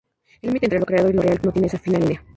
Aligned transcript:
El 0.41 0.47
límite 0.47 0.65
entre 0.65 0.79
lo 0.79 0.87
creado 0.87 1.11
y 1.11 1.13
lo 1.13 1.21
real 1.21 1.39
no 1.43 1.51
tiene 1.51 1.67
esa 1.67 1.77
fina 1.77 1.99
línea". 1.99 2.25